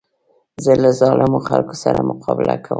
[0.63, 2.69] زه له ظالمو خلکو سره مقابله کوم.